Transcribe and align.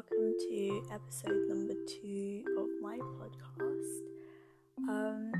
welcome 0.00 0.32
to 0.48 0.82
episode 0.94 1.46
number 1.46 1.74
two 1.86 2.42
of 2.58 2.68
my 2.80 2.96
podcast. 2.96 4.00
Um, 4.88 5.30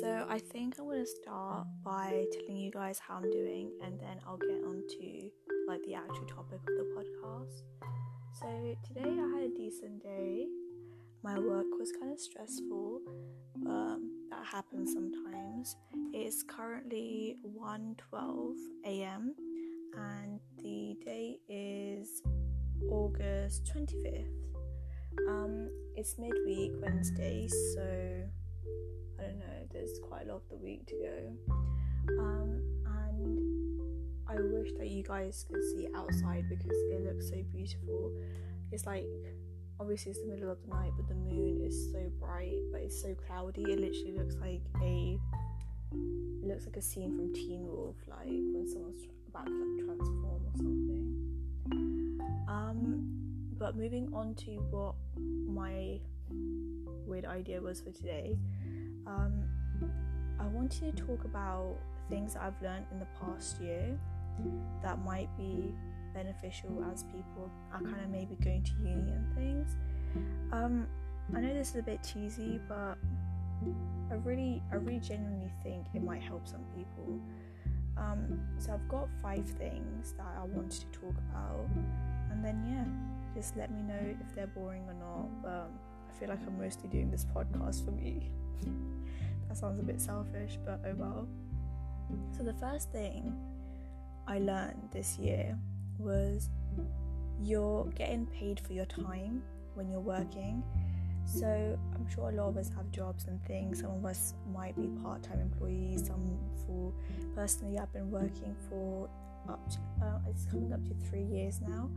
so 0.00 0.24
I 0.26 0.38
think 0.38 0.76
I'm 0.78 0.86
gonna 0.86 1.04
start 1.04 1.66
by 1.84 2.24
telling 2.32 2.56
you 2.56 2.70
guys 2.70 2.98
how 2.98 3.16
I'm 3.16 3.30
doing, 3.30 3.72
and 3.84 4.00
then 4.00 4.20
I'll 4.26 4.38
get 4.38 4.64
on 4.66 4.82
to 4.88 5.30
like 5.68 5.82
the 5.82 5.96
actual 5.96 6.24
topic 6.24 6.60
of 6.60 6.74
the 6.78 6.86
podcast. 6.96 7.62
So 8.40 8.74
today 8.88 9.20
I 9.20 9.38
had 9.38 9.50
a 9.50 9.54
decent 9.54 10.02
day. 10.02 10.46
My 11.22 11.38
work 11.38 11.66
was 11.78 11.92
kind 12.00 12.10
of 12.10 12.18
stressful, 12.18 13.00
but 13.56 13.98
that 14.30 14.46
happens 14.46 14.94
sometimes. 14.94 15.76
It's 16.14 16.42
currently 16.42 17.36
1:12 17.42 18.54
a.m. 18.86 19.34
and 19.94 20.40
the 20.62 20.96
day 21.04 21.38
is 21.50 22.22
August 22.90 23.70
25th. 23.74 24.26
Um, 25.28 25.70
it's 25.96 26.18
midweek 26.18 26.72
Wednesday, 26.80 27.48
so 27.48 27.82
I 29.18 29.22
don't 29.22 29.38
know, 29.38 29.66
there's 29.72 29.98
quite 30.08 30.26
a 30.26 30.32
lot 30.32 30.42
of 30.42 30.48
the 30.50 30.56
week 30.56 30.86
to 30.86 30.94
go. 30.94 31.54
Um, 32.18 32.60
and 32.86 33.80
I 34.28 34.34
wish 34.40 34.70
that 34.78 34.88
you 34.88 35.02
guys 35.02 35.44
could 35.48 35.62
see 35.62 35.88
outside 35.94 36.44
because 36.48 36.76
it 36.92 37.04
looks 37.04 37.28
so 37.28 37.42
beautiful. 37.52 38.12
It's 38.72 38.86
like 38.86 39.06
obviously 39.80 40.12
it's 40.12 40.20
the 40.20 40.26
middle 40.26 40.50
of 40.50 40.58
the 40.62 40.74
night, 40.74 40.92
but 40.96 41.08
the 41.08 41.14
moon 41.14 41.60
is 41.64 41.92
so 41.92 42.10
bright, 42.20 42.58
but 42.72 42.80
it's 42.80 43.00
so 43.00 43.14
cloudy. 43.26 43.62
It 43.62 43.80
literally 43.80 44.16
looks 44.16 44.36
like 44.36 44.62
a 44.82 45.18
looks 46.42 46.66
like 46.66 46.76
a 46.76 46.82
scene 46.82 47.14
from 47.16 47.32
Teen 47.32 47.66
Wolf, 47.66 47.96
like 48.08 48.26
when 48.26 48.68
someone's 48.68 49.06
about 49.28 49.46
to 49.46 49.52
like 49.52 49.86
transform 49.86 50.42
or 50.42 50.56
something. 50.56 50.93
Um, 52.48 53.08
but 53.58 53.76
moving 53.76 54.10
on 54.12 54.34
to 54.34 54.50
what 54.70 54.94
my 55.18 56.00
weird 57.06 57.24
idea 57.24 57.60
was 57.60 57.80
for 57.80 57.90
today, 57.90 58.36
um, 59.06 59.44
I 60.38 60.46
wanted 60.46 60.96
to 60.96 61.02
talk 61.04 61.24
about 61.24 61.76
things 62.08 62.34
that 62.34 62.42
I've 62.42 62.60
learned 62.62 62.86
in 62.92 62.98
the 62.98 63.06
past 63.20 63.60
year 63.60 63.98
that 64.82 65.04
might 65.04 65.28
be 65.36 65.72
beneficial 66.12 66.84
as 66.92 67.04
people 67.04 67.50
are 67.72 67.80
kind 67.80 68.00
of 68.02 68.10
maybe 68.10 68.36
going 68.42 68.62
to 68.62 68.72
uni 68.80 69.12
and 69.12 69.34
things. 69.34 69.76
Um, 70.52 70.86
I 71.34 71.40
know 71.40 71.54
this 71.54 71.70
is 71.70 71.76
a 71.76 71.82
bit 71.82 72.02
cheesy, 72.02 72.60
but 72.68 72.98
I 74.10 74.14
really, 74.24 74.62
I 74.70 74.76
really 74.76 75.00
genuinely 75.00 75.50
think 75.62 75.86
it 75.94 76.02
might 76.02 76.22
help 76.22 76.46
some 76.46 76.64
people. 76.76 77.20
Um, 77.96 78.40
so 78.58 78.72
I've 78.72 78.88
got 78.88 79.08
five 79.22 79.46
things 79.46 80.14
that 80.16 80.26
I 80.38 80.44
wanted 80.44 80.80
to 80.80 80.98
talk 80.98 81.14
about, 81.30 81.68
and 82.34 82.44
then 82.44 82.64
yeah, 82.68 83.40
just 83.40 83.56
let 83.56 83.70
me 83.70 83.82
know 83.82 84.16
if 84.20 84.34
they're 84.34 84.46
boring 84.48 84.82
or 84.88 84.94
not. 84.94 85.42
But 85.42 85.70
I 86.08 86.18
feel 86.18 86.28
like 86.28 86.40
I'm 86.46 86.58
mostly 86.58 86.88
doing 86.88 87.10
this 87.10 87.24
podcast 87.24 87.84
for 87.84 87.92
me. 87.92 88.30
that 89.48 89.56
sounds 89.56 89.80
a 89.80 89.82
bit 89.82 90.00
selfish, 90.00 90.58
but 90.64 90.80
oh 90.86 90.94
well. 90.96 91.28
So 92.36 92.42
the 92.42 92.54
first 92.54 92.90
thing 92.90 93.34
I 94.26 94.38
learned 94.38 94.88
this 94.92 95.18
year 95.18 95.58
was 95.98 96.50
you're 97.40 97.84
getting 97.94 98.26
paid 98.26 98.60
for 98.60 98.72
your 98.72 98.86
time 98.86 99.42
when 99.74 99.88
you're 99.88 100.00
working 100.00 100.62
so 101.26 101.78
I'm 101.94 102.08
sure 102.08 102.28
a 102.30 102.32
lot 102.32 102.48
of 102.48 102.56
us 102.56 102.70
have 102.76 102.90
jobs 102.90 103.26
and 103.26 103.42
things. 103.44 103.80
Some 103.80 103.90
of 103.90 104.04
us 104.04 104.34
might 104.52 104.76
be 104.76 104.88
part-time 105.02 105.40
employees. 105.40 106.06
Some 106.06 106.38
for 106.66 106.92
personally, 107.34 107.78
I've 107.78 107.92
been 107.92 108.10
working 108.10 108.54
for 108.68 109.08
up 109.48 109.68
to 109.70 109.78
uh, 110.04 110.18
it's 110.28 110.46
coming 110.46 110.72
up 110.72 110.84
to 110.84 110.94
three 111.08 111.24
years 111.24 111.60
now, 111.60 111.90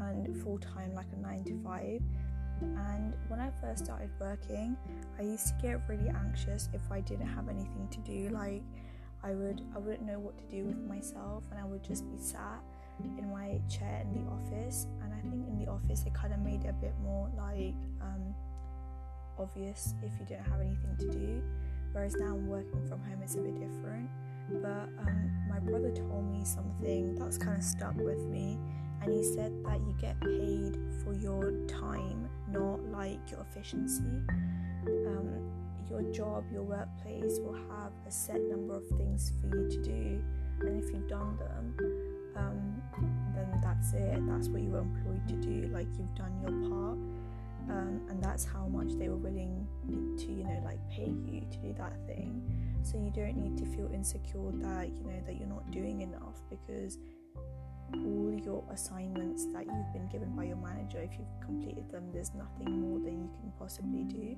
and 0.00 0.36
full 0.42 0.58
time 0.58 0.94
like 0.94 1.06
a 1.12 1.20
nine 1.20 1.44
to 1.44 1.58
five. 1.62 2.00
And 2.60 3.12
when 3.28 3.38
I 3.38 3.50
first 3.60 3.84
started 3.84 4.10
working, 4.18 4.76
I 5.18 5.22
used 5.22 5.48
to 5.48 5.54
get 5.60 5.80
really 5.88 6.08
anxious 6.08 6.68
if 6.72 6.80
I 6.90 7.00
didn't 7.00 7.26
have 7.26 7.48
anything 7.48 7.88
to 7.90 7.98
do. 8.00 8.30
Like 8.30 8.62
I 9.22 9.32
would 9.32 9.62
I 9.74 9.78
wouldn't 9.78 10.06
know 10.06 10.18
what 10.18 10.38
to 10.38 10.44
do 10.44 10.64
with 10.64 10.78
myself, 10.78 11.44
and 11.50 11.60
I 11.60 11.64
would 11.64 11.82
just 11.82 12.08
be 12.10 12.16
sat 12.16 12.62
in 13.18 13.30
my 13.30 13.60
chair 13.68 14.02
in 14.04 14.24
the 14.24 14.30
office. 14.30 14.86
And 15.02 15.12
I 15.12 15.20
think 15.20 15.46
in 15.48 15.58
the 15.58 15.70
office 15.70 16.04
it 16.06 16.14
kind 16.14 16.32
of 16.32 16.40
made 16.40 16.64
it 16.64 16.70
a 16.70 16.72
bit 16.72 16.94
more 17.02 17.30
like 17.36 17.74
um, 18.00 18.34
obvious 19.38 19.94
if 20.02 20.12
you 20.18 20.26
don't 20.26 20.46
have 20.46 20.60
anything 20.60 20.96
to 20.98 21.08
do. 21.10 21.42
Whereas 21.92 22.14
now 22.16 22.26
I'm 22.26 22.46
working 22.46 22.86
from 22.88 23.00
home, 23.00 23.20
it's 23.22 23.36
a 23.36 23.40
bit 23.40 23.58
different. 23.58 24.08
But 24.62 24.88
um, 25.00 25.32
my 25.48 25.58
brother 25.58 25.90
told 25.90 26.30
me 26.30 26.44
something 26.44 27.14
that's 27.16 27.38
kind 27.38 27.56
of 27.56 27.64
stuck 27.64 27.96
with 27.96 28.20
me, 28.26 28.58
and 29.06 29.14
he 29.14 29.22
said 29.22 29.52
that 29.64 29.80
you 29.80 29.94
get 30.00 30.20
paid 30.20 30.78
for 31.02 31.14
your 31.14 31.52
time, 31.66 32.28
not 32.50 32.82
like 32.90 33.30
your 33.30 33.40
efficiency. 33.40 34.22
Um, 35.06 35.50
your 35.88 36.02
job, 36.12 36.44
your 36.52 36.62
workplace 36.62 37.38
will 37.40 37.54
have 37.54 37.92
a 38.06 38.10
set 38.10 38.40
number 38.40 38.74
of 38.74 38.88
things 38.98 39.32
for 39.40 39.46
you 39.56 39.68
to 39.68 39.82
do, 39.82 40.22
and 40.60 40.82
if 40.82 40.90
you've 40.92 41.08
done 41.08 41.38
them, 41.38 41.74
um, 42.36 42.82
then 43.34 43.60
that's 43.62 43.92
it. 43.92 44.18
That's 44.26 44.48
what 44.48 44.62
you 44.62 44.70
were 44.70 44.80
employed 44.80 45.26
to 45.28 45.36
do. 45.36 45.68
Like 45.72 45.86
you've 45.96 46.14
done 46.14 46.32
your 46.42 46.68
part 46.68 46.98
um, 47.68 48.00
and 48.08 48.22
that's 48.22 48.44
how 48.44 48.66
much 48.68 48.92
they 48.98 49.08
were 49.08 49.16
willing 49.16 49.66
to 50.18 50.26
you 50.26 50.44
know 50.44 50.60
like 50.64 50.78
pay 50.90 51.12
you 51.24 51.40
to 51.50 51.58
do 51.58 51.74
that 51.76 51.94
thing 52.06 52.42
so 52.82 52.96
you 52.96 53.10
don't 53.10 53.36
need 53.36 53.56
to 53.58 53.64
feel 53.76 53.90
insecure 53.92 54.52
that 54.52 54.88
you 54.88 55.04
know 55.04 55.20
that 55.26 55.36
you're 55.36 55.48
not 55.48 55.68
doing 55.70 56.02
enough 56.02 56.40
because 56.48 56.98
all 57.94 58.38
your 58.44 58.64
assignments 58.72 59.46
that 59.52 59.64
you've 59.66 59.92
been 59.92 60.08
given 60.10 60.34
by 60.34 60.44
your 60.44 60.56
manager 60.56 60.98
if 60.98 61.12
you've 61.18 61.40
completed 61.44 61.88
them 61.90 62.10
there's 62.12 62.32
nothing 62.34 62.80
more 62.80 62.98
than 62.98 63.20
you 63.20 63.30
can 63.40 63.52
possibly 63.58 64.04
do. 64.04 64.36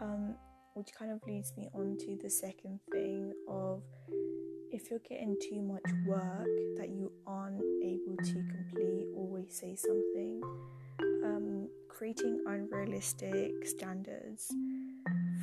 Um, 0.00 0.34
which 0.74 0.90
kind 0.96 1.10
of 1.10 1.20
leads 1.26 1.52
me 1.56 1.68
on 1.74 1.96
to 1.98 2.16
the 2.22 2.30
second 2.30 2.78
thing 2.92 3.32
of 3.48 3.82
if 4.70 4.90
you're 4.90 5.00
getting 5.00 5.36
too 5.50 5.60
much 5.60 5.82
work 6.06 6.46
that 6.76 6.90
you 6.90 7.10
aren't 7.26 7.60
able 7.82 8.16
to 8.22 8.34
complete 8.34 9.06
always 9.16 9.58
say 9.58 9.74
something 9.74 10.40
um, 11.24 11.68
creating 11.88 12.44
unrealistic 12.46 13.66
standards 13.66 14.52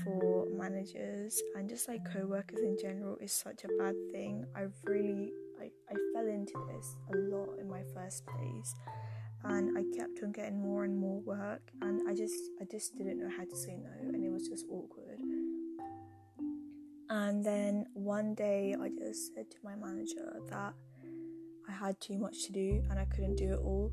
for 0.04 0.46
managers 0.58 1.42
and 1.56 1.68
just 1.68 1.88
like 1.88 2.02
co-workers 2.14 2.60
in 2.60 2.78
general 2.80 3.18
is 3.20 3.32
such 3.32 3.64
a 3.64 3.68
bad 3.80 3.96
thing. 4.12 4.46
I 4.56 4.68
really 4.86 5.34
I, 5.60 5.70
I 5.90 5.96
fell 6.14 6.28
into 6.28 6.54
this 6.74 6.96
a 7.14 7.18
lot 7.18 7.60
in 7.60 7.70
my 7.70 7.82
first 7.94 8.26
place 8.26 8.74
and 9.44 9.78
i 9.78 9.84
kept 9.98 10.24
on 10.24 10.32
getting 10.32 10.62
more 10.62 10.84
and 10.86 10.98
more 10.98 11.20
work 11.22 11.72
and 11.82 12.08
i 12.08 12.14
just 12.14 12.36
i 12.62 12.66
just 12.70 12.98
didn't 12.98 13.20
know 13.20 13.30
how 13.36 13.44
to 13.44 13.56
say 13.56 13.78
no 13.78 14.10
and 14.14 14.24
it 14.24 14.32
was 14.32 14.48
just 14.48 14.66
awkward 14.70 15.20
and 17.10 17.46
then 17.46 17.86
one 17.94 18.34
day 18.34 18.76
i 18.82 18.90
just 18.90 19.34
said 19.36 19.50
to 19.52 19.58
my 19.64 19.76
manager 19.76 20.40
that 20.50 20.74
i 21.70 21.72
had 21.72 22.00
too 22.02 22.18
much 22.18 22.46
to 22.46 22.52
do 22.52 22.84
and 22.90 23.00
i 23.00 23.06
couldn't 23.06 23.36
do 23.36 23.54
it 23.54 23.60
all 23.60 23.92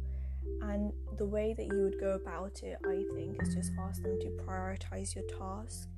and 0.63 0.93
the 1.19 1.27
way 1.27 1.55
that 1.57 1.67
you 1.67 1.83
would 1.83 1.99
go 1.99 2.13
about 2.13 2.63
it, 2.63 2.79
I 2.85 3.05
think, 3.15 3.43
is 3.43 3.55
just 3.55 3.73
ask 3.81 4.03
them 4.03 4.19
to 4.21 4.29
prioritize 4.45 5.15
your 5.15 5.25
task. 5.39 5.89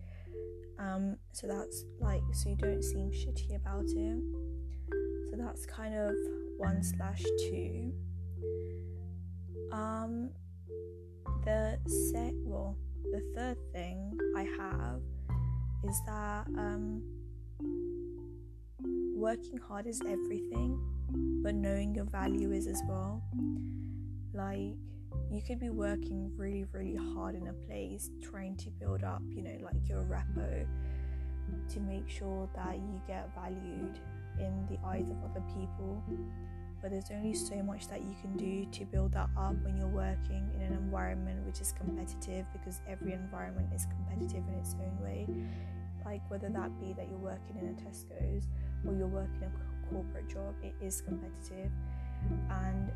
Um, 0.79 1.17
so 1.33 1.47
that's 1.47 1.85
like, 2.01 2.23
so 2.33 2.51
you 2.51 2.57
don't 2.57 2.83
seem 2.83 3.11
shitty 3.11 3.57
about 3.57 3.85
it. 3.87 4.19
So 5.35 5.43
that's 5.43 5.67
kind 5.67 5.97
of 5.97 6.15
one 6.59 6.81
slash 6.85 7.25
two. 7.41 7.93
Um, 9.73 10.31
the 11.45 11.77
set, 12.13 12.35
well, 12.45 12.77
the 13.11 13.21
third 13.35 13.57
thing 13.73 14.17
I 14.37 14.43
have 14.59 15.01
is 15.83 16.01
that 16.07 16.47
um, 16.57 17.03
working 19.17 19.59
hard 19.59 19.89
is 19.89 20.01
everything, 20.03 20.79
but 21.43 21.57
knowing 21.57 21.97
your 21.97 22.05
value 22.05 22.53
is 22.53 22.69
as 22.69 22.81
well. 22.87 23.21
Like, 24.33 24.77
you 25.33 25.43
could 25.45 25.59
be 25.59 25.71
working 25.71 26.31
really, 26.37 26.65
really 26.71 26.97
hard 27.15 27.35
in 27.35 27.49
a 27.49 27.53
place 27.67 28.09
trying 28.23 28.57
to 28.59 28.71
build 28.71 29.03
up, 29.03 29.23
you 29.35 29.43
know, 29.43 29.57
like 29.63 29.89
your 29.89 30.03
repo 30.03 30.65
to 31.71 31.81
make 31.81 32.09
sure 32.09 32.49
that 32.55 32.77
you 32.77 33.01
get 33.09 33.35
valued 33.35 33.99
in 34.39 34.67
the 34.69 34.79
eyes 34.87 35.11
of 35.11 35.17
other 35.25 35.43
people. 35.57 36.03
But 36.81 36.91
there's 36.91 37.11
only 37.11 37.35
so 37.35 37.57
much 37.63 37.89
that 37.89 38.03
you 38.03 38.15
can 38.21 38.37
do 38.37 38.67
to 38.71 38.85
build 38.85 39.13
that 39.13 39.31
up 39.37 39.55
when 39.65 39.77
you're 39.77 39.89
working 39.89 40.51
in 40.55 40.63
an 40.63 40.73
environment 40.75 41.47
which 41.47 41.61
is 41.61 41.73
competitive 41.73 42.45
because 42.53 42.83
every 42.87 43.13
environment 43.15 43.69
is 43.75 43.87
competitive 43.87 44.45
in 44.49 44.55
its 44.55 44.75
own 44.75 45.03
way. 45.03 45.27
Like 46.05 46.21
whether 46.31 46.51
that 46.51 46.79
be 46.81 46.93
that 46.93 47.09
you're 47.09 47.19
working 47.19 47.57
in 47.59 47.69
a 47.69 47.73
Tesco's 47.73 48.49
or 48.87 48.95
you're 48.95 49.07
working 49.07 49.45
a 49.45 49.91
corporate 49.91 50.29
job, 50.29 50.55
it 50.63 50.75
is 50.83 51.01
competitive. 51.01 51.71
And 52.51 52.93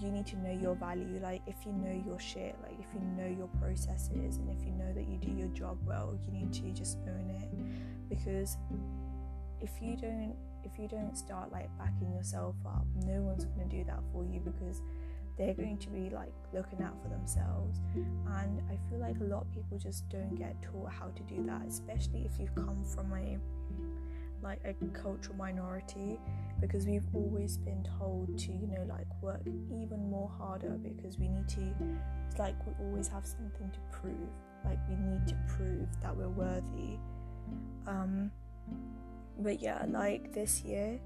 you 0.00 0.10
need 0.10 0.26
to 0.26 0.38
know 0.38 0.52
your 0.52 0.74
value. 0.74 1.20
Like, 1.22 1.42
if 1.46 1.56
you 1.66 1.72
know 1.72 2.02
your 2.06 2.18
shit, 2.18 2.56
like, 2.62 2.78
if 2.78 2.86
you 2.94 3.00
know 3.00 3.28
your 3.28 3.48
processes, 3.60 4.36
and 4.36 4.48
if 4.50 4.64
you 4.64 4.72
know 4.72 4.92
that 4.92 5.06
you 5.08 5.18
do 5.18 5.30
your 5.30 5.48
job 5.48 5.78
well, 5.86 6.18
you 6.24 6.32
need 6.32 6.52
to 6.54 6.70
just 6.72 6.98
own 7.06 7.30
it. 7.30 7.50
Because 8.08 8.56
if 9.60 9.70
you 9.80 9.96
don't, 9.96 10.34
if 10.64 10.78
you 10.78 10.88
don't 10.88 11.16
start 11.16 11.52
like 11.52 11.68
backing 11.78 12.12
yourself 12.12 12.54
up, 12.66 12.86
no 13.06 13.22
one's 13.22 13.44
gonna 13.44 13.68
do 13.68 13.84
that 13.84 14.00
for 14.12 14.24
you 14.24 14.40
because 14.40 14.82
they're 15.38 15.54
going 15.54 15.78
to 15.78 15.88
be 15.88 16.10
like 16.10 16.32
looking 16.52 16.82
out 16.82 17.00
for 17.02 17.08
themselves. 17.08 17.80
And 17.94 18.60
i 18.70 18.78
feel 18.88 18.98
like 18.98 19.16
a 19.20 19.24
lot 19.24 19.42
of 19.42 19.52
people 19.52 19.78
just 19.78 20.08
don't 20.08 20.34
get 20.34 20.60
taught 20.62 20.92
how 20.92 21.06
to 21.06 21.22
do 21.22 21.42
that 21.46 21.62
especially 21.66 22.28
if 22.30 22.38
you've 22.38 22.54
come 22.54 22.84
from 22.84 23.12
a 23.12 23.38
like 24.42 24.60
a 24.64 24.72
cultural 24.98 25.36
minority 25.36 26.18
because 26.60 26.86
we've 26.86 27.06
always 27.14 27.58
been 27.58 27.86
told 27.98 28.38
to 28.38 28.52
you 28.52 28.66
know 28.66 28.84
like 28.88 29.06
work 29.22 29.42
even 29.70 30.10
more 30.10 30.30
harder 30.38 30.78
because 30.82 31.18
we 31.18 31.28
need 31.28 31.46
to 31.48 31.60
it's 32.28 32.38
like 32.38 32.54
we 32.66 32.72
always 32.86 33.06
have 33.08 33.26
something 33.26 33.70
to 33.70 33.78
prove 33.92 34.14
like 34.64 34.78
we 34.88 34.96
need 34.96 35.26
to 35.26 35.36
prove 35.48 35.88
that 36.02 36.14
we're 36.14 36.28
worthy. 36.28 36.98
Um 37.86 38.30
but 39.40 39.60
yeah 39.60 39.84
like 39.88 40.32
this 40.32 40.62
year 40.62 41.00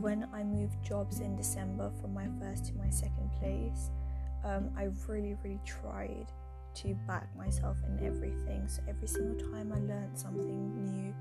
when 0.00 0.26
I 0.32 0.42
moved 0.42 0.82
jobs 0.82 1.20
in 1.20 1.36
December 1.36 1.90
from 2.00 2.14
my 2.14 2.26
first 2.40 2.64
to 2.66 2.74
my 2.74 2.88
second 2.88 3.30
place, 3.38 3.90
um, 4.44 4.70
I 4.76 4.88
really, 5.06 5.36
really 5.42 5.60
tried 5.64 6.26
to 6.74 6.94
back 7.06 7.28
myself 7.36 7.76
in 7.86 8.06
everything. 8.06 8.66
So 8.66 8.82
every 8.88 9.06
single 9.06 9.36
time 9.50 9.72
I 9.72 9.78
learned 9.80 10.18
something 10.18 10.74
new, 10.84 11.14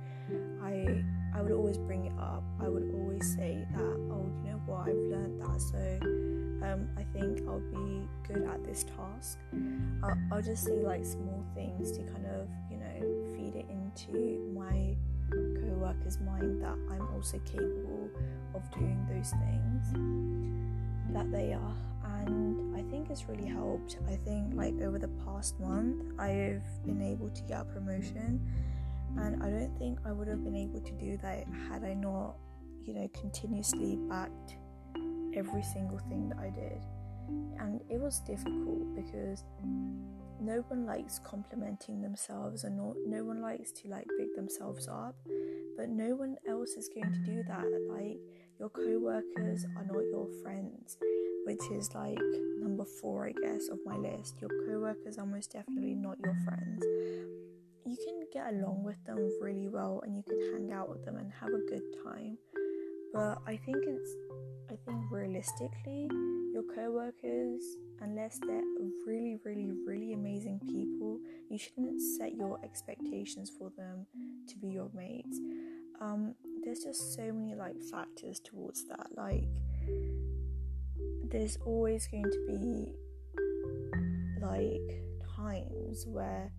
I 0.64 1.04
I 1.38 1.42
would 1.42 1.52
always 1.52 1.78
bring 1.78 2.06
it 2.06 2.14
up. 2.18 2.44
I 2.62 2.70
would 2.70 2.90
always 2.94 3.36
say 3.36 3.68
that, 3.74 4.10
oh, 4.12 4.26
you 4.44 4.52
know 4.52 4.62
what, 4.66 4.88
I've 4.88 4.96
learned 4.96 5.42
that, 5.42 5.62
so 5.62 6.00
um, 6.66 6.88
I 6.98 7.04
think 7.12 7.42
I'll 7.48 7.60
be 7.60 8.08
good 8.28 8.44
at 8.44 8.64
this 8.64 8.86
task. 8.86 9.40
I'll, 10.04 10.18
I'll 10.32 10.42
just 10.42 10.64
say 10.64 10.80
like 10.80 11.04
small 11.04 11.44
things 11.54 11.92
to 11.94 12.04
kind 12.04 12.26
of, 12.28 12.48
you 12.70 12.78
know, 12.78 13.36
feed 13.36 13.56
it 13.56 13.66
into 13.70 14.54
my 14.54 14.96
co-worker's 15.32 16.20
mind 16.20 16.62
that 16.62 16.78
I'm 16.92 17.08
also 17.14 17.40
capable 17.40 18.10
of 18.54 18.70
doing 18.72 19.06
those 19.10 19.32
things 19.32 21.14
that 21.14 21.32
they 21.32 21.54
are 21.54 21.76
and 22.28 22.76
I 22.76 22.82
think 22.90 23.10
it's 23.10 23.28
really 23.28 23.48
helped. 23.48 23.98
I 24.08 24.16
think 24.16 24.54
like 24.54 24.74
over 24.82 25.00
the 25.00 25.10
past 25.26 25.60
month 25.60 26.20
I've 26.20 26.64
been 26.86 27.02
able 27.02 27.30
to 27.30 27.42
get 27.44 27.62
a 27.62 27.66
promotion 27.66 28.40
and 29.18 29.44
I 29.44 29.50
don't 29.50 29.78
think 29.78 30.00
I 30.06 30.12
would 30.12 30.28
have 30.28 30.44
been 30.44 30.56
able 30.56 30.80
to 30.82 30.92
do 30.94 31.18
that 31.22 31.46
had 31.70 31.84
I 31.84 31.94
not, 31.94 32.36
you 32.84 32.94
know, 32.94 33.10
continuously 33.20 33.98
backed 34.10 34.56
every 35.36 35.64
single 35.64 36.00
thing 36.10 36.30
that 36.30 36.40
I 36.40 36.50
did. 36.50 36.82
And 37.60 37.82
it 37.90 38.00
was 38.00 38.20
difficult 38.22 38.96
because 38.96 39.44
no 40.42 40.64
one 40.68 40.86
likes 40.86 41.20
complimenting 41.20 42.02
themselves 42.02 42.64
and 42.64 42.76
no, 42.78 43.24
one 43.24 43.42
likes 43.42 43.72
to 43.72 43.88
like 43.88 44.08
big 44.18 44.34
themselves 44.36 44.88
up 44.88 45.16
but 45.78 45.90
no 45.90 46.16
one 46.16 46.36
else 46.50 46.72
is 46.72 46.90
going 46.90 47.12
to 47.12 47.20
do 47.20 47.44
that. 47.48 47.64
Like 47.90 48.18
your 48.60 48.70
co-workers 48.70 49.66
are 49.78 49.86
not 49.86 50.04
your 50.12 50.28
friends 50.42 50.98
which 51.46 51.62
is 51.72 51.94
like 51.96 52.20
number 52.60 52.86
four 52.86 53.28
i 53.28 53.32
guess 53.32 53.68
of 53.70 53.80
my 53.86 53.96
list. 53.96 54.36
Your 54.42 54.50
co-workers 54.66 55.18
are 55.18 55.26
most 55.26 55.52
definitely 55.52 55.96
not 55.96 56.18
your 56.24 56.36
friends. 56.46 56.84
You 57.86 57.98
can 58.06 58.22
get 58.32 58.54
along 58.54 58.84
with 58.84 59.04
them 59.06 59.18
really 59.42 59.68
well 59.68 60.02
and 60.04 60.16
you 60.16 60.24
can 60.24 60.40
hang 60.54 60.72
out 60.72 60.90
with 60.90 61.06
them 61.06 61.18
and 61.18 61.32
have 61.40 61.50
a 61.50 61.70
good 61.70 61.84
time 62.04 62.38
but 63.14 63.40
i 63.46 63.58
think 63.58 63.78
it's 63.86 64.16
i 64.70 64.76
think 64.86 65.12
realistically 65.12 66.08
your 66.52 66.64
co-workers 66.64 67.62
unless 68.02 68.40
they're 68.40 68.64
really, 69.06 69.38
really, 69.46 69.72
really 69.86 70.14
amazing 70.14 70.60
people, 70.60 71.20
you 71.50 71.58
shouldn't 71.58 72.02
set 72.18 72.34
your 72.36 72.60
expectations 72.64 73.52
for 73.58 73.72
them 73.78 74.06
to 74.48 74.58
be 74.58 74.70
your 74.70 74.90
mates. 74.94 75.40
Um, 76.00 76.34
there's 76.64 76.80
just 76.80 77.14
so 77.14 77.32
many 77.32 77.56
like 77.56 77.80
factors 77.92 78.40
towards 78.40 78.86
that. 78.88 79.08
Like, 79.16 79.44
there's 81.30 81.58
always 81.66 82.08
going 82.08 82.24
to 82.24 82.46
be 82.48 82.94
like 84.42 85.04
times 85.36 86.06
where 86.08 86.52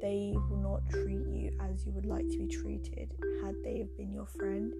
they 0.00 0.34
will 0.48 0.62
not 0.62 0.88
treat 0.90 1.26
you 1.26 1.50
as 1.60 1.84
you 1.84 1.92
would 1.92 2.06
like 2.06 2.28
to 2.28 2.38
be 2.38 2.46
treated 2.46 3.12
had 3.42 3.54
they 3.62 3.78
have 3.78 3.94
been 3.96 4.12
your 4.12 4.26
friend. 4.26 4.72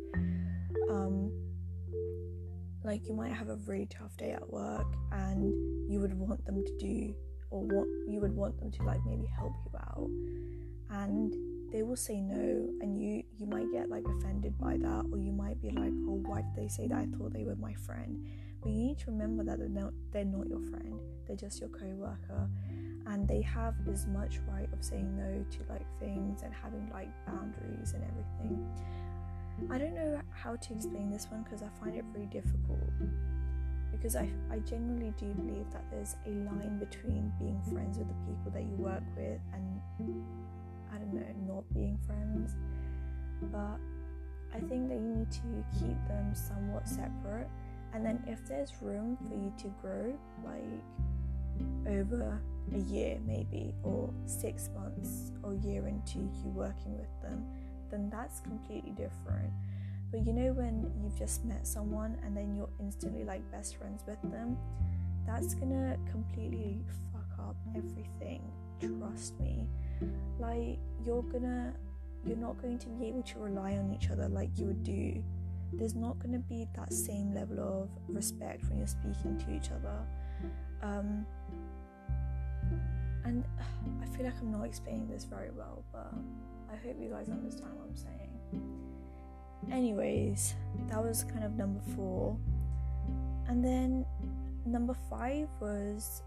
Um, 0.91 1.50
like 2.85 3.07
you 3.07 3.15
might 3.15 3.33
have 3.33 3.49
a 3.49 3.57
really 3.67 3.87
tough 3.87 4.17
day 4.17 4.33
at 4.33 4.53
work 4.53 4.87
and 5.13 5.91
you 5.91 6.01
would 6.01 6.15
want 6.15 6.45
them 6.47 6.65
to 6.65 6.79
do 6.79 7.15
or 7.51 7.63
what 7.63 7.87
you 8.09 8.21
would 8.21 8.35
want 8.35 8.59
them 8.59 8.71
to 8.71 8.83
like 8.85 9.01
maybe 9.07 9.27
help 9.27 9.53
you 9.65 9.79
out. 9.79 10.11
And 10.91 11.35
they 11.73 11.83
will 11.83 11.97
say 11.97 12.21
no 12.21 12.69
and 12.81 13.01
you 13.01 13.23
you 13.39 13.47
might 13.47 13.71
get 13.71 13.89
like 13.89 14.05
offended 14.19 14.59
by 14.59 14.77
that 14.77 15.05
or 15.13 15.19
you 15.19 15.31
might 15.31 15.61
be 15.63 15.71
like 15.71 15.93
oh 16.09 16.21
why 16.27 16.43
did 16.43 16.57
they 16.57 16.69
say 16.69 16.89
that? 16.89 16.99
I 16.99 17.07
thought 17.17 17.33
they 17.33 17.45
were 17.45 17.57
my 17.57 17.75
friend. 17.75 18.27
But 18.63 18.71
you 18.73 18.83
need 18.83 18.99
to 19.01 19.11
remember 19.11 19.45
that 19.45 19.59
they're 19.59 19.69
not 19.69 19.93
they're 20.13 20.25
not 20.25 20.49
your 20.49 20.63
friend. 20.63 21.01
They're 21.27 21.37
just 21.37 21.61
your 21.61 21.71
co-worker. 21.71 22.49
And 23.07 23.27
they 23.27 23.43
have 23.43 23.75
as 23.91 24.07
much 24.07 24.39
right 24.49 24.69
of 24.73 24.85
saying 24.85 25.17
no 25.17 25.45
to 25.51 25.73
like 25.73 25.87
things 25.99 26.43
and 26.43 26.53
having 26.55 26.89
like 26.93 27.09
boundaries 27.27 27.93
and 27.93 28.05
everything 28.05 28.69
I 29.69 29.79
don't 29.79 29.95
know 29.95 30.21
how 30.31 30.57
to 30.57 30.73
explain 30.73 31.11
this 31.11 31.27
one 31.31 31.43
because 31.43 31.63
I 31.63 31.69
find 31.83 31.97
it 31.97 32.05
very 32.13 32.27
difficult. 32.27 32.81
Because 33.93 34.17
I, 34.17 34.29
I 34.51 34.61
genuinely 34.61 35.13
do 35.19 35.27
believe 35.35 35.71
that 35.73 35.85
there's 35.91 36.17
a 36.27 36.31
line 36.31 36.79
between 36.79 37.33
being 37.39 37.61
friends 37.73 37.99
with 37.99 38.09
the 38.09 38.15
people 38.27 38.51
that 38.53 38.63
you 38.63 38.77
work 38.77 39.03
with 39.17 39.41
and, 39.53 39.81
I 40.95 40.99
don't 40.99 41.13
know, 41.13 41.55
not 41.55 41.65
being 41.75 41.99
friends. 42.07 42.55
But 43.53 43.79
I 44.55 44.61
think 44.69 44.89
that 44.89 44.95
you 44.97 45.15
need 45.17 45.31
to 45.33 45.65
keep 45.79 45.97
them 46.09 46.35
somewhat 46.35 46.89
separate. 46.89 47.49
And 47.93 48.05
then 48.05 48.23
if 48.27 48.47
there's 48.47 48.73
room 48.81 49.19
for 49.29 49.35
you 49.35 49.53
to 49.59 49.75
grow, 49.83 50.17
like 50.45 50.65
over 51.87 52.41
a 52.73 52.79
year 52.79 53.19
maybe, 53.27 53.75
or 53.83 54.11
six 54.27 54.71
months 54.75 55.33
or 55.43 55.55
year 55.55 55.87
into 55.89 56.19
you 56.19 56.51
working 56.55 56.97
with 56.97 57.11
them, 57.23 57.45
then 57.91 58.11
that's 58.11 58.41
completely 58.41 58.91
different. 58.91 59.53
But 60.11 60.27
you 60.27 60.33
know, 60.33 60.53
when 60.53 60.91
you've 61.03 61.17
just 61.17 61.45
met 61.45 61.67
someone 61.67 62.19
and 62.25 62.37
then 62.37 62.55
you're 62.57 62.71
instantly 62.81 63.25
like 63.25 63.49
best 63.53 63.77
friends 63.77 64.03
with 64.07 64.21
them, 64.31 64.57
that's 65.27 65.55
gonna 65.55 65.97
completely 66.11 66.81
fuck 67.13 67.39
up 67.39 67.57
everything. 67.77 68.43
Trust 68.81 69.39
me. 69.41 69.67
Like, 70.39 70.79
you're 71.05 71.23
gonna, 71.23 71.75
you're 72.25 72.37
not 72.37 72.61
going 72.61 72.79
to 72.79 72.89
be 72.89 73.07
able 73.07 73.23
to 73.23 73.39
rely 73.39 73.77
on 73.77 73.95
each 73.95 74.11
other 74.11 74.29
like 74.29 74.51
you 74.57 74.67
would 74.67 74.83
do. 74.83 75.23
There's 75.73 75.95
not 75.95 76.19
gonna 76.19 76.39
be 76.39 76.67
that 76.75 76.93
same 76.93 77.35
level 77.35 77.61
of 77.61 77.89
respect 78.15 78.65
when 78.69 78.79
you're 78.79 78.87
speaking 78.87 79.39
to 79.47 79.55
each 79.55 79.71
other. 79.71 80.05
Um, 80.83 81.27
and 83.25 83.45
uh, 83.59 83.63
I 84.03 84.17
feel 84.17 84.25
like 84.25 84.35
I'm 84.41 84.51
not 84.51 84.65
explaining 84.65 85.09
this 85.09 85.25
very 85.25 85.51
well, 85.51 85.85
but 85.93 86.13
I 86.73 86.77
hope 86.77 86.97
you 87.01 87.11
guys 87.11 87.29
understand 87.29 87.73
what 87.75 87.89
I'm 87.89 87.97
saying. 87.97 88.31
Anyways, 89.73 90.55
that 90.89 91.03
was 91.03 91.25
kind 91.25 91.45
of 91.45 91.57
number 91.57 91.81
four. 91.97 92.37
And 93.49 93.65
then 93.65 94.07
number 94.65 94.95
five 95.09 95.49
was 95.61 96.23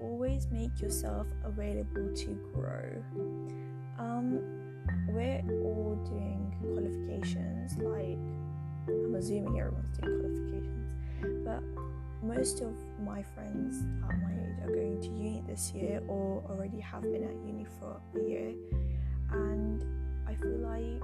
always 0.00 0.46
make 0.50 0.80
yourself 0.80 1.26
available 1.44 2.14
to 2.14 2.50
grow. 2.54 3.02
Um, 3.98 4.40
we're 5.08 5.42
all 5.62 5.98
doing 6.04 6.54
qualifications, 6.60 7.76
like 7.78 8.18
I'm 8.88 9.14
assuming 9.14 9.58
everyone's 9.58 9.98
doing 9.98 10.20
qualifications, 10.20 11.44
but 11.44 11.62
most 12.22 12.60
of 12.60 12.74
my 13.04 13.22
friends 13.22 13.84
at 14.08 14.20
my 14.20 14.32
age 14.32 14.58
are 14.62 14.74
going 14.74 15.00
to 15.00 15.08
uni 15.08 15.42
this 15.46 15.72
year 15.72 16.02
or 16.08 16.42
already 16.48 16.80
have 16.80 17.02
been 17.02 17.24
at 17.24 17.34
uni 17.46 17.66
for 17.78 18.00
a 18.16 18.22
year 18.28 18.52
and 19.32 19.84
I 20.26 20.34
feel 20.34 20.58
like 20.58 21.02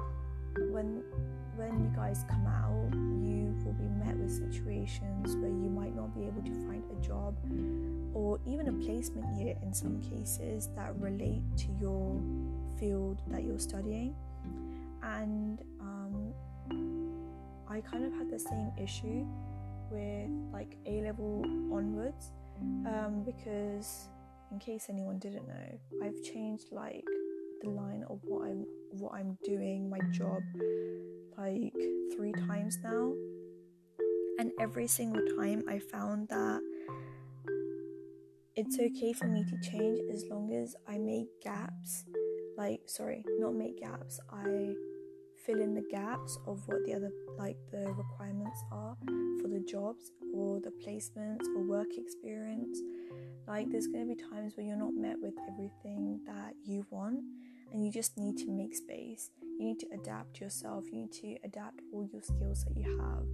when 0.70 1.02
when 1.56 1.80
you 1.80 1.92
guys 1.94 2.24
come 2.28 2.46
out 2.46 2.90
you 2.92 3.34
will 3.64 3.72
be 3.72 3.88
met 4.04 4.16
with 4.16 4.30
situations 4.30 5.36
where 5.36 5.50
you 5.50 5.70
might 5.70 5.94
not 5.94 6.14
be 6.14 6.26
able 6.26 6.42
to 6.42 6.54
find 6.66 6.82
a 6.90 7.06
job 7.06 7.34
or 8.14 8.38
even 8.46 8.68
a 8.68 8.72
placement 8.84 9.26
year 9.38 9.56
in 9.62 9.72
some 9.72 10.00
cases 10.00 10.68
that 10.76 10.94
relate 10.98 11.42
to 11.56 11.66
your 11.80 12.20
field 12.78 13.22
that 13.28 13.44
you're 13.44 13.58
studying. 13.58 14.14
And 15.02 15.60
um, 15.80 16.32
I 17.68 17.80
kind 17.80 18.04
of 18.04 18.12
had 18.12 18.30
the 18.30 18.38
same 18.38 18.72
issue 18.80 19.26
with 19.90 20.30
like 20.52 20.76
A 20.86 21.02
level 21.02 21.42
onwards 21.72 22.32
um, 22.86 23.22
because 23.24 24.08
in 24.50 24.58
case 24.58 24.86
anyone 24.88 25.18
didn't 25.18 25.46
know 25.46 25.78
I've 26.02 26.22
changed 26.22 26.72
like 26.72 27.04
the 27.64 27.70
line 27.70 28.04
of 28.08 28.20
what 28.24 28.48
I'm 28.48 28.66
what 28.90 29.14
I'm 29.14 29.36
doing, 29.44 29.90
my 29.90 29.98
job, 30.12 30.42
like 31.36 31.74
three 32.14 32.32
times 32.32 32.78
now. 32.82 33.12
And 34.38 34.52
every 34.60 34.86
single 34.86 35.22
time 35.36 35.62
I 35.68 35.78
found 35.78 36.28
that 36.28 36.60
it's 38.56 38.78
okay 38.78 39.12
for 39.12 39.26
me 39.26 39.44
to 39.44 39.70
change 39.70 39.98
as 40.12 40.24
long 40.30 40.52
as 40.54 40.76
I 40.88 40.98
make 40.98 41.26
gaps. 41.42 42.04
Like, 42.56 42.82
sorry, 42.86 43.24
not 43.38 43.54
make 43.54 43.80
gaps. 43.80 44.20
I 44.30 44.74
fill 45.44 45.60
in 45.60 45.74
the 45.74 45.84
gaps 45.90 46.38
of 46.46 46.62
what 46.66 46.78
the 46.86 46.94
other 46.94 47.10
like 47.38 47.56
the 47.70 47.92
requirements 47.92 48.62
are 48.72 48.96
for 49.42 49.48
the 49.48 49.62
jobs 49.68 50.12
or 50.32 50.58
the 50.60 50.72
placements 50.84 51.44
or 51.54 51.62
work 51.62 51.88
experience 51.98 52.78
like 53.46 53.68
there's 53.70 53.86
going 53.86 54.08
to 54.08 54.14
be 54.14 54.30
times 54.30 54.56
where 54.56 54.64
you're 54.64 54.76
not 54.76 54.94
met 54.94 55.16
with 55.20 55.34
everything 55.52 56.18
that 56.26 56.54
you 56.64 56.86
want 56.90 57.20
and 57.74 57.84
you 57.84 57.90
just 57.90 58.16
need 58.16 58.38
to 58.38 58.50
make 58.50 58.74
space. 58.74 59.30
You 59.58 59.66
need 59.66 59.80
to 59.80 59.86
adapt 59.92 60.40
yourself. 60.40 60.84
You 60.92 61.00
need 61.02 61.12
to 61.14 61.36
adapt 61.44 61.80
all 61.92 62.08
your 62.10 62.22
skills 62.22 62.64
that 62.64 62.76
you 62.76 62.84
have. 62.98 63.26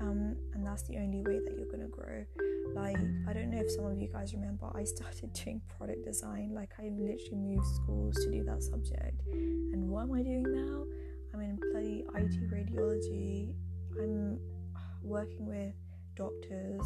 Um, 0.00 0.36
and 0.52 0.66
that's 0.66 0.82
the 0.82 0.96
only 0.96 1.22
way 1.22 1.38
that 1.38 1.56
you're 1.56 1.66
to 1.80 1.88
grow. 1.88 2.24
Like 2.74 2.98
i 3.26 3.32
don't 3.32 3.50
know 3.50 3.60
if 3.60 3.70
some 3.70 3.86
of 3.86 3.98
you 3.98 4.08
guys 4.12 4.34
remember 4.34 4.70
i 4.74 4.84
started 4.84 5.32
doing 5.44 5.62
product 5.78 6.04
design. 6.04 6.50
Like 6.52 6.72
i 6.78 6.90
literally 6.90 7.36
moved 7.36 7.66
schools 7.66 8.16
to 8.16 8.30
do 8.30 8.44
that 8.44 8.62
subject. 8.62 9.22
And 9.32 9.88
what 9.88 10.02
am 10.02 10.12
i 10.12 10.22
doing 10.22 10.44
now? 10.48 10.84
I'm 11.32 11.40
in 11.40 11.58
bloody 11.72 12.04
it 12.14 12.50
radiology. 12.50 13.54
I'm 14.00 14.40
working 15.02 15.46
with 15.46 15.74
doctors 16.16 16.82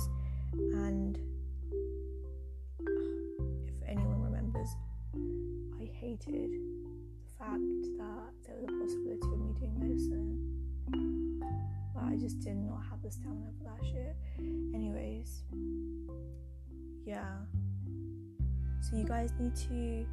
so 18.93 18.99
you 18.99 19.05
guys 19.05 19.33
need 19.41 19.57
to 19.57 20.07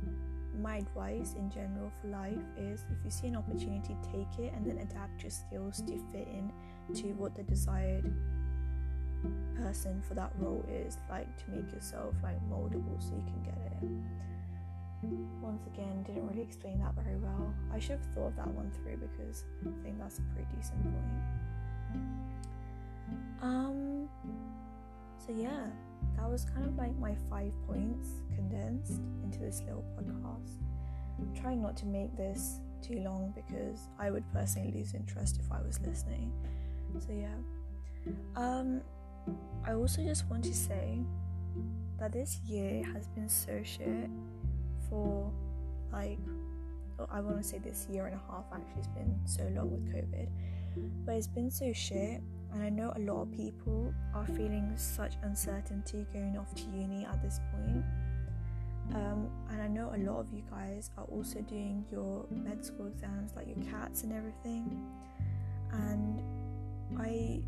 my 0.62 0.77
advice 0.77 1.33
in 1.38 1.50
general 1.50 1.91
for 2.01 2.07
life 2.07 2.38
is 2.57 2.86
if 2.89 3.03
you 3.03 3.12
see 3.12 3.27
an 3.27 3.36
opportunity 3.36 3.95
take 4.12 4.45
it 4.45 4.53
and 4.55 4.65
then 4.65 4.77
adapt 4.79 5.21
your 5.21 5.29
skills 5.29 5.81
to 5.81 5.98
fit 6.12 6.27
in 6.27 6.51
to 6.93 7.07
what 7.13 7.36
the 7.36 7.43
desired 7.43 8.12
person 9.62 10.01
for 10.07 10.13
that 10.13 10.31
role 10.38 10.65
is 10.69 10.98
like 11.09 11.27
to 11.38 11.43
make 11.51 11.71
yourself 11.74 12.15
like 12.24 12.38
moldable 12.50 13.00
so 13.00 13.13
you 13.15 13.24
can 13.24 13.43
get 13.43 13.57
it. 13.71 13.83
Once 15.41 15.65
again 15.67 16.03
didn't 16.03 16.27
really 16.27 16.41
explain 16.41 16.79
that 16.79 16.93
very 16.95 17.17
well. 17.17 17.53
I 17.74 17.79
should 17.79 18.00
have 18.00 18.05
thought 18.15 18.27
of 18.27 18.36
that 18.38 18.48
one 18.48 18.71
through 18.71 18.98
because 18.98 19.43
i 19.62 19.83
think 19.83 20.00
that's 20.00 20.19
a 20.19 20.21
pretty 20.33 20.48
decent 20.55 20.83
point. 20.83 21.24
Um 23.41 24.09
so 25.17 25.33
yeah 25.33 25.67
that 26.18 26.29
was 26.29 26.46
kind 26.46 26.65
of 26.65 26.75
like 26.77 26.98
my 26.98 27.15
five 27.29 27.53
points 27.68 28.10
condensed 28.36 29.01
into 29.24 29.39
this 29.39 29.62
little 29.65 29.86
podcast. 29.98 30.62
I'm 31.18 31.34
trying 31.36 31.62
not 31.62 31.75
to 31.77 31.86
make 31.86 32.15
this 32.15 32.60
too 32.82 33.00
long 33.00 33.34
because 33.36 33.89
i 34.00 34.10
would 34.10 34.24
personally 34.32 34.72
lose 34.72 34.94
interest 34.94 35.39
if 35.39 35.51
i 35.51 35.62
was 35.62 35.79
listening. 35.82 36.32
So 37.00 37.12
yeah. 37.12 37.36
Um 38.36 38.82
i 39.65 39.74
also 39.74 40.03
just 40.03 40.25
want 40.27 40.44
to 40.44 40.53
say 40.53 41.01
that 42.00 42.13
this 42.13 42.39
year 42.46 42.84
has 42.94 43.08
been 43.10 43.29
so 43.29 43.60
shit 43.63 44.10
for 44.89 45.32
like 45.91 46.18
i 47.12 47.20
want 47.20 47.38
to 47.38 47.44
say 47.44 47.60
this 47.60 47.88
year 47.91 48.08
and 48.08 48.15
a 48.15 48.32
half 48.32 48.46
actually 48.53 48.72
it's 48.77 48.88
been 48.88 49.20
so 49.25 49.44
long 49.56 49.70
with 49.72 49.94
covid 49.94 50.27
but 51.06 51.15
it's 51.15 51.27
been 51.27 51.51
so 51.51 51.72
shit 51.74 52.22
and 52.53 52.63
I 52.63 52.70
know 52.70 52.91
a 52.96 53.00
lot 53.00 53.22
of 53.24 53.32
people 53.32 53.94
are 54.13 54.25
feeling 54.25 54.72
such 54.75 55.13
uncertainty 55.24 56.06
going 56.12 56.38
off 56.38 56.53
to 56.56 56.63
uni 56.63 57.06
at 57.06 57.22
this 57.22 57.39
point. 57.51 57.84
Um, 58.96 59.29
and 59.51 59.62
I 59.62 59.68
know 59.68 59.91
a 59.94 60.00
lot 60.00 60.20
of 60.20 60.34
you 60.34 60.41
guys 60.50 60.89
are 60.98 61.03
also 61.06 61.41
doing 61.41 61.86
your 61.91 62.25
med 62.32 62.65
school 62.65 62.88
exams, 62.88 63.34
like 63.36 63.48
your 63.48 63.63
CATs 63.72 64.01
and 64.03 64.12
everything. 64.12 64.84
And 65.72 66.24
I, 67.00 67.41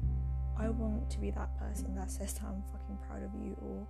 I 0.59 0.69
want 0.69 1.09
to 1.09 1.19
be 1.19 1.31
that 1.31 1.57
person 1.57 1.95
that 1.95 2.11
says 2.11 2.33
that 2.33 2.43
I'm 2.43 2.61
fucking 2.71 2.99
proud 3.07 3.23
of 3.23 3.31
you 3.43 3.57
all, 3.63 3.87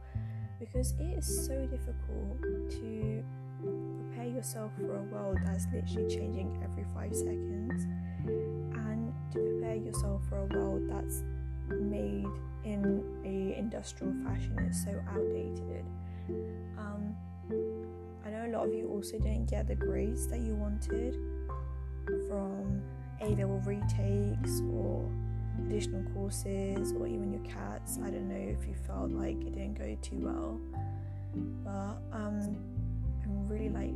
because 0.60 0.94
it 0.94 1.18
is 1.18 1.46
so 1.46 1.66
difficult 1.66 2.40
to 2.72 3.24
prepare 3.62 4.28
yourself 4.28 4.72
for 4.78 4.96
a 4.96 5.04
world 5.04 5.38
that's 5.44 5.66
literally 5.74 6.08
changing 6.10 6.58
every 6.64 6.86
five 6.96 7.14
seconds 7.14 7.86
to 9.32 9.40
prepare 9.40 9.76
yourself 9.76 10.22
for 10.30 10.40
a 10.40 10.46
world 10.58 10.90
that's 10.90 11.24
made 11.70 12.28
in 12.64 13.04
a 13.26 13.58
industrial 13.58 14.14
fashion 14.24 14.58
is 14.60 14.84
so 14.84 14.92
outdated. 15.10 15.86
Um, 16.78 17.16
I 18.26 18.30
know 18.30 18.46
a 18.46 18.52
lot 18.52 18.68
of 18.68 18.74
you 18.74 18.88
also 18.88 19.18
didn't 19.18 19.50
get 19.50 19.68
the 19.68 19.76
grades 19.76 20.28
that 20.28 20.40
you 20.40 20.56
wanted 20.56 21.16
from 22.28 22.82
A 23.22 23.30
level 23.30 23.62
retakes 23.66 24.62
or 24.74 25.10
additional 25.66 26.04
courses 26.14 26.94
or 26.94 27.08
even 27.08 27.32
your 27.32 27.44
CATs. 27.44 28.00
I 28.04 28.10
don't 28.10 28.30
know 28.30 28.36
if 28.36 28.68
you 28.68 28.76
felt 28.88 29.12
like 29.12 29.42
it 29.42 29.54
didn't 29.56 29.78
go 29.78 29.98
too 30.02 30.20
well, 30.20 30.60
but 31.64 31.98
um, 32.16 32.58
I'm 33.24 33.48
really 33.48 33.70
like 33.70 33.94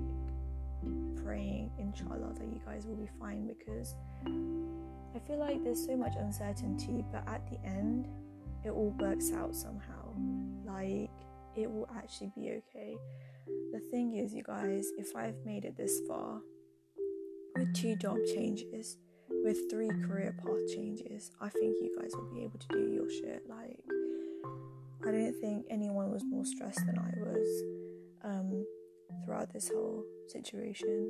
praying, 1.24 1.72
inshallah, 1.80 2.34
that 2.34 2.46
you 2.46 2.60
guys 2.66 2.86
will 2.86 2.96
be 2.96 3.10
fine 3.20 3.48
because 3.48 3.96
I 5.16 5.20
feel 5.20 5.38
like 5.38 5.64
there's 5.64 5.86
so 5.86 5.96
much 5.96 6.14
uncertainty, 6.18 7.06
but 7.12 7.28
at 7.28 7.50
the 7.50 7.58
end, 7.66 8.08
it 8.66 8.70
all 8.70 8.94
works 9.00 9.32
out 9.32 9.56
somehow. 9.56 10.14
Like, 10.66 11.10
it 11.56 11.72
will 11.72 11.88
actually 11.96 12.32
be 12.36 12.52
okay. 12.52 12.98
The 13.72 13.80
thing 13.92 14.18
is, 14.18 14.34
you 14.34 14.44
guys, 14.44 14.88
if 14.98 15.16
I've 15.16 15.38
made 15.46 15.64
it 15.64 15.78
this 15.78 16.02
far 16.08 16.42
with 17.56 17.74
two 17.74 17.96
job 17.96 18.18
changes, 18.34 18.98
with 19.30 19.58
three 19.70 19.90
career 20.06 20.36
path 20.44 20.68
changes, 20.76 21.32
I 21.40 21.48
think 21.48 21.76
you 21.82 21.96
guys 21.98 22.12
will 22.14 22.34
be 22.34 22.44
able 22.44 22.60
to 22.60 22.68
do 22.68 22.92
your 22.92 23.10
shit. 23.10 23.44
Like, 23.48 23.80
I 25.08 25.12
don't 25.12 25.36
think 25.40 25.66
anyone 25.70 26.12
was 26.12 26.24
more 26.26 26.46
stressed 26.46 26.86
than 26.86 26.98
I 27.00 27.12
was 27.20 27.64
um, 28.24 28.66
throughout 29.24 29.54
this 29.54 29.70
whole 29.70 30.04
situation. 30.28 31.10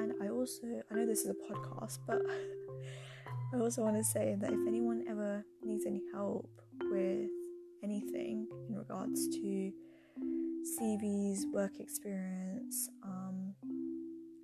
And 0.00 0.14
I 0.22 0.28
also, 0.28 0.62
I 0.90 0.94
know 0.94 1.04
this 1.04 1.26
is 1.26 1.30
a 1.30 1.52
podcast, 1.52 1.98
but 2.06 2.22
I 3.54 3.58
also 3.58 3.82
want 3.82 3.96
to 3.96 4.04
say 4.04 4.34
that 4.40 4.50
if 4.50 4.66
anyone 4.66 5.04
ever 5.06 5.44
needs 5.62 5.84
any 5.86 6.00
help 6.10 6.48
with 6.90 7.28
anything 7.84 8.48
in 8.70 8.76
regards 8.76 9.28
to 9.28 9.72
CVs, 10.80 11.40
work 11.52 11.80
experience, 11.80 12.88
um, 13.04 13.54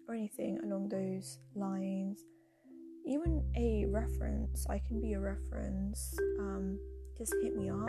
or 0.07 0.15
anything 0.15 0.59
along 0.63 0.91
those 0.91 1.39
lines, 1.55 2.23
even 3.07 3.43
a 3.57 3.87
reference, 3.87 4.67
I 4.69 4.79
can 4.79 5.01
be 5.01 5.15
a 5.15 5.21
reference. 5.21 6.19
Um, 6.39 6.79
just 7.17 7.35
hit 7.43 7.57
me 7.57 7.71
up 7.71 7.89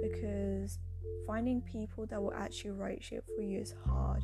because 0.00 0.78
finding 1.26 1.60
people 1.62 2.06
that 2.06 2.22
will 2.22 2.34
actually 2.34 2.70
write 2.70 3.02
shit 3.02 3.24
for 3.34 3.42
you 3.42 3.58
is 3.58 3.74
hard 3.84 4.22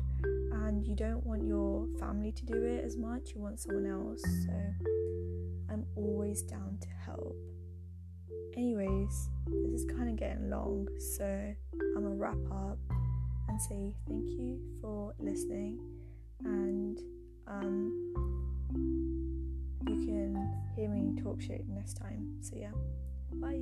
and 0.51 0.85
you 0.85 0.95
don't 0.95 1.25
want 1.25 1.45
your 1.45 1.87
family 1.99 2.31
to 2.31 2.45
do 2.45 2.63
it 2.63 2.83
as 2.83 2.97
much, 2.97 3.31
you 3.33 3.41
want 3.41 3.59
someone 3.59 3.85
else. 3.85 4.21
So 4.21 4.53
I'm 5.69 5.85
always 5.95 6.41
down 6.41 6.77
to 6.81 6.87
help. 7.05 7.35
Anyways, 8.55 9.29
this 9.47 9.81
is 9.81 9.85
kind 9.85 10.09
of 10.09 10.17
getting 10.17 10.49
long, 10.49 10.87
so 11.15 11.25
I'm 11.25 12.03
gonna 12.03 12.15
wrap 12.15 12.37
up 12.51 12.77
and 13.47 13.61
say 13.61 13.95
thank 14.07 14.29
you 14.31 14.59
for 14.81 15.13
listening, 15.19 15.79
and 16.43 16.99
um, 17.47 18.11
you 19.87 20.05
can 20.05 20.35
hear 20.75 20.89
me 20.89 21.21
talk 21.21 21.41
shit 21.41 21.67
next 21.67 21.93
time. 21.93 22.37
So, 22.41 22.55
yeah, 22.57 22.71
bye. 23.35 23.61